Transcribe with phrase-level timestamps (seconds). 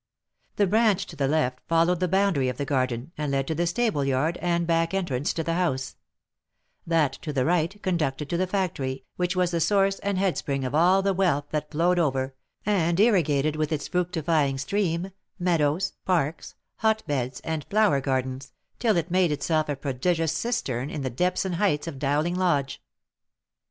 [0.55, 3.67] The branch to the left followed the boundary of the garden, and led to the
[3.67, 5.95] stable yard and back entrance to the house;
[6.87, 10.65] that to the right conducted to the factory, which was the source and head spring
[10.65, 12.33] of all the wealth that flowed over,
[12.65, 18.97] and irri gated with its fructifying stream, meadows, parks, hot beds and flower gardens, till
[18.97, 22.81] it made itself a prodigious cistern in the depths and heights of Dowling Lodge.